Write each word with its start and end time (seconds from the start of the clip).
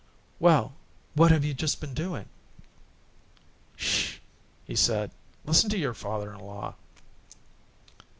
"Well, 0.39 0.73
what 1.13 1.29
have 1.29 1.45
you 1.45 1.53
just 1.53 1.79
been 1.79 1.93
doing?" 1.93 2.25
"SH!" 3.77 4.17
he 4.65 4.75
said. 4.75 5.11
"Listen 5.45 5.69
to 5.69 5.77
your 5.77 5.93
father 5.93 6.33
in 6.33 6.39
law." 6.39 6.73